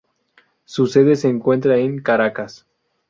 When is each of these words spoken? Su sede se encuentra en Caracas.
Su 0.65 0.87
sede 0.87 1.15
se 1.15 1.27
encuentra 1.27 1.77
en 1.77 2.01
Caracas. 2.01 2.65